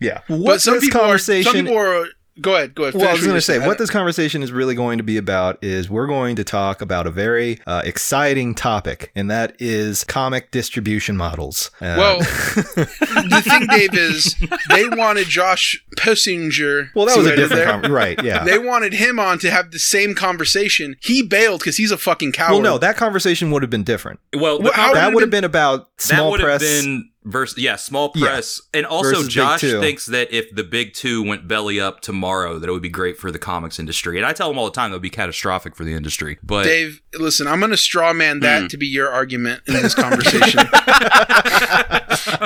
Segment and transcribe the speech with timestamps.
[0.00, 0.20] Yeah.
[0.28, 1.04] but What some this people are.
[1.04, 2.06] conversation Some people are.
[2.38, 2.74] Go ahead.
[2.74, 2.94] Go ahead.
[2.94, 5.58] Well, I was going to say, what this conversation is really going to be about
[5.64, 10.50] is we're going to talk about a very uh, exciting topic, and that is comic
[10.50, 11.70] distribution models.
[11.80, 12.18] Uh, Well,
[12.74, 14.36] the thing, Dave, is
[14.68, 16.90] they wanted Josh Pettinger.
[16.94, 17.80] well, that was a a I did different, there?
[17.82, 18.22] com- right?
[18.22, 18.44] Yeah.
[18.44, 20.96] They wanted him on to have the same conversation.
[21.00, 22.52] He bailed because he's a fucking coward.
[22.52, 24.20] well, no, that conversation would have been different.
[24.34, 26.62] Well, Well, how that would have been- been about that small would have press.
[26.62, 28.26] been versus yeah, small Yeah.
[28.28, 28.60] press.
[28.72, 32.68] And also Versus Josh thinks that if the big two went belly up tomorrow, that
[32.68, 34.16] it would be great for the comics industry.
[34.16, 36.38] And I tell him all the time that would be catastrophic for the industry.
[36.42, 38.66] But Dave, listen, I'm going to straw man that Hmm.
[38.68, 40.60] to be your argument in this conversation.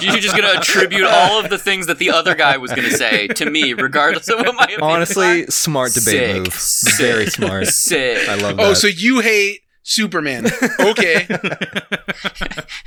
[0.02, 3.28] You're just gonna attribute all of the things that the other guy was gonna say
[3.28, 5.50] to me, regardless of what my Honestly, are.
[5.50, 6.04] smart debate
[6.34, 6.36] Sick.
[6.44, 6.54] move.
[6.54, 6.94] Sick.
[6.98, 7.66] Very smart.
[7.68, 8.28] Sick.
[8.28, 8.66] I love that.
[8.66, 10.46] oh, so you hate Superman?
[10.80, 11.26] Okay,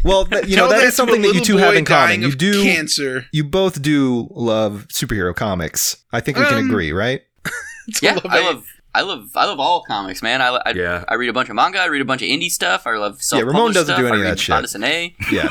[0.03, 2.21] well, th- you know that that is something that you two have in common.
[2.21, 2.63] You do.
[2.63, 3.25] cancer.
[3.31, 5.97] You both do love superhero comics.
[6.11, 7.21] I think we can Um, agree, right?
[8.01, 8.45] Yeah, love I hate.
[8.45, 10.41] love, I love, I love all comics, man.
[10.41, 11.03] I, I, Yeah.
[11.09, 11.79] I read a bunch of manga.
[11.79, 12.87] I read a bunch of indie stuff.
[12.87, 13.41] I love self.
[13.41, 14.55] Yeah, Ramon doesn't do any of that read shit.
[14.55, 15.15] Odyssey A.
[15.31, 15.49] Yeah,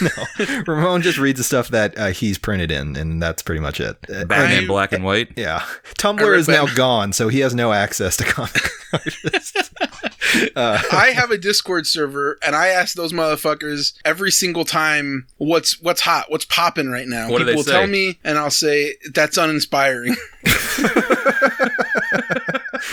[0.00, 0.08] no,
[0.48, 0.62] no.
[0.66, 3.96] Ramon just reads the stuff that uh, he's printed in, and that's pretty much it.
[4.08, 5.32] Uh, Batman I- Black and White.
[5.36, 5.64] Yeah,
[5.98, 9.70] Tumblr is now gone, so he has no access to comic artists.
[10.54, 15.80] Uh, I have a Discord server, and I ask those motherfuckers every single time what's
[15.80, 17.30] what's hot, what's popping right now.
[17.30, 20.16] What People will tell me, and I'll say that's uninspiring.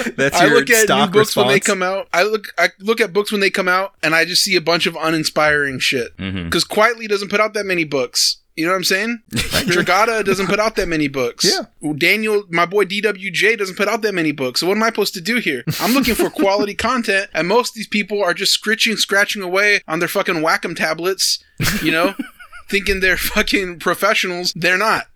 [0.15, 2.07] that's I look at new books when they come out.
[2.13, 4.61] I look I look at books when they come out, and I just see a
[4.61, 6.15] bunch of uninspiring shit.
[6.17, 8.37] Because Quitely doesn't put out that many books.
[8.55, 9.21] You know what I'm saying?
[9.31, 11.43] Dragotta doesn't put out that many books.
[11.43, 11.93] Yeah.
[11.93, 14.61] Daniel, my boy DWJ doesn't put out that many books.
[14.61, 15.63] So what am I supposed to do here?
[15.81, 19.81] I'm looking for quality content, and most of these people are just scritching, scratching away
[19.87, 21.43] on their fucking Wacom tablets.
[21.81, 22.13] You know,
[22.69, 24.53] thinking they're fucking professionals.
[24.55, 25.07] They're not.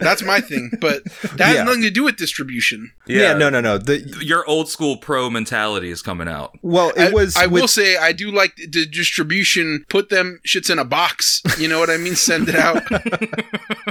[0.00, 0.70] That's my thing.
[0.80, 1.62] But that has Yeah.
[1.64, 2.92] nothing to do with distribution.
[3.06, 3.78] Yeah, no, no, no.
[3.78, 6.52] The, Your old school pro mentality is coming out.
[6.62, 7.36] well, it I, was.
[7.36, 9.84] I with- will say I do like the distribution.
[9.88, 11.40] Put them shits in a box.
[11.58, 12.14] You know what I mean?
[12.16, 12.82] Send it out.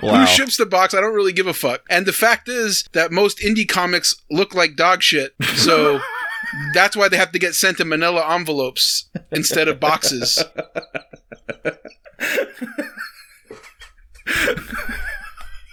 [0.02, 0.22] Wow.
[0.22, 0.96] Who ships the box?
[0.96, 1.82] I don't really give a fuck.
[1.88, 5.34] And the fact is that most indie comics look like dog shit.
[5.56, 6.00] So
[6.74, 10.44] that's why they have to get sent in manila envelopes instead of boxes.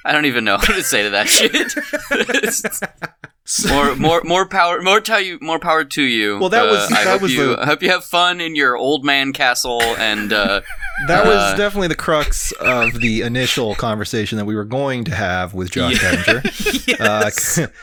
[0.08, 1.74] I don't even know what to say to that shit.
[3.68, 6.36] more, more, more power, more tell you, more power to you.
[6.36, 8.40] Uh, Well, that was- I that hope was you, the- I hope you have fun
[8.40, 10.60] in your old man castle, and uh,
[11.06, 15.14] That Uh, was definitely the crux of the initial conversation that we were going to
[15.14, 16.44] have with Josh Pettinger.
[16.98, 17.30] Uh,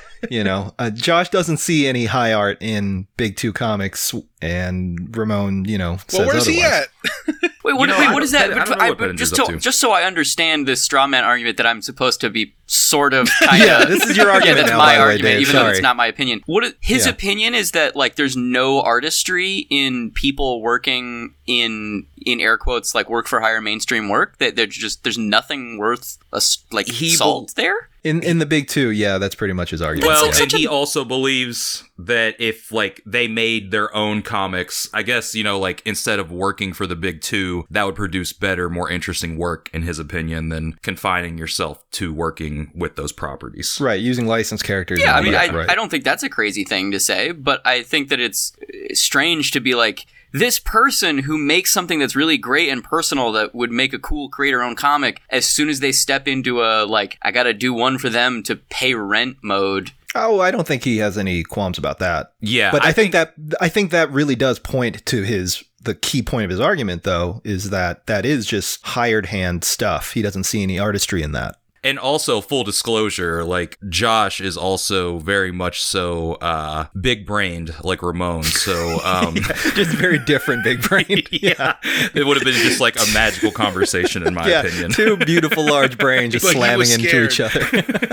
[0.32, 5.66] you know, uh, Josh doesn't see any high art in Big Two comics, and Ramon,
[5.66, 6.88] you know, says Well, where's he otherwise.
[7.28, 7.52] at?
[7.64, 8.52] wait, what, know, wait, I what don't- is that?
[8.52, 9.60] I don't know what I- Pettinger's just up so, to.
[9.60, 13.30] just so I understand this straw man argument that I'm supposed to be sort of
[13.44, 13.68] kind of.
[13.68, 15.42] Yeah, this is your yeah, argument that's now, my by the way, argument, Dave.
[15.42, 16.42] even though it's not my opinion.
[16.48, 17.12] What is, his Yeah.
[17.12, 23.05] opinion is that like there's no artistry in people working in in air quotes like
[23.10, 24.38] work for hire mainstream work.
[24.38, 27.90] That there's just there's nothing worth a, like He salt there.
[28.04, 30.08] In in the Big Two, yeah, that's pretty much his argument.
[30.08, 30.44] Well, yeah.
[30.44, 35.44] and he also believes that if like they made their own comics, I guess you
[35.44, 39.38] know, like instead of working for the big two, that would produce better, more interesting
[39.38, 43.80] work, in his opinion, than confining yourself to working with those properties.
[43.82, 45.00] right, using licensed characters.
[45.00, 45.70] Yeah, I mean, I, right.
[45.72, 48.54] I don't think that's a crazy thing to say, but I think that it's
[48.96, 53.56] strange to be like this person who makes something that's really great and personal that
[53.56, 55.22] would make a cool create our own comic.
[55.30, 58.44] As soon as they step into a like, I got to do one for them
[58.44, 59.92] to pay rent mode.
[60.14, 62.34] Oh, I don't think he has any qualms about that.
[62.40, 66.22] Yeah, but I, think, that I think that really does point to his the key
[66.22, 70.12] point of his argument though is that that is just hired hand stuff.
[70.12, 71.58] He doesn't see any artistry in that.
[71.86, 78.02] And also full disclosure, like Josh is also very much so uh big brained like
[78.02, 78.44] Ramon.
[78.44, 81.06] So um just very different big brain.
[81.32, 81.76] yeah.
[82.14, 84.92] It would have been just like a magical conversation in my yeah, opinion.
[84.92, 87.62] two beautiful large brains just slamming into each other.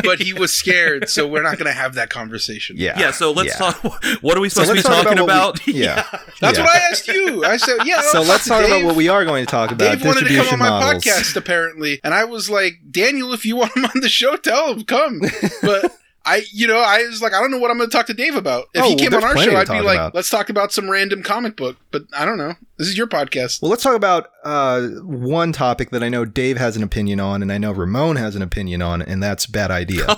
[0.04, 2.76] But he was scared, so we're not going to have that conversation.
[2.78, 3.70] yeah, yeah, so let's yeah.
[3.70, 3.82] talk
[4.22, 5.56] what are we So supposed to be talk talking about.
[5.56, 5.66] about?
[5.66, 6.06] we- yeah,
[6.40, 6.64] That's Yeah.
[6.64, 7.44] what I asked you.
[7.44, 8.02] I said, yeah.
[8.02, 9.96] So let's talk about what we are going to talk about.
[9.98, 11.04] Dave wanted to come on my models.
[11.04, 14.72] podcast apparently, and I was like, Daniel, if you want him on the show, tell
[14.74, 15.20] him come.
[15.62, 15.92] But
[16.24, 18.14] I, you know, I was like, I don't know what I'm going to talk to
[18.14, 18.66] Dave about.
[18.74, 20.14] If Oh, he came there's on our show, I'd be like, about.
[20.14, 21.76] let's talk about some random comic book.
[21.90, 22.54] But I don't know.
[22.78, 23.60] This is your podcast.
[23.60, 27.42] Well, let's talk about uh, one topic that I know Dave has an opinion on,
[27.42, 30.06] and I know Ramon has an opinion on, and that's bad idea.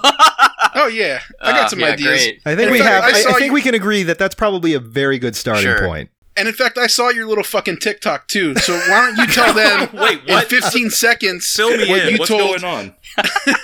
[0.76, 2.08] Oh yeah, I got Ah, some yeah, ideas.
[2.08, 2.40] great.
[2.44, 3.04] I think In we fact, have.
[3.04, 5.62] I I, I think you- we can agree that that's probably a very good starting
[5.62, 5.86] Sure.
[5.86, 6.10] point.
[6.36, 8.54] And in fact, I saw your little fucking TikTok too.
[8.56, 10.48] So why don't you tell them Wait, in what?
[10.48, 12.10] 15 seconds Fill me what in.
[12.14, 12.94] you What's told going on?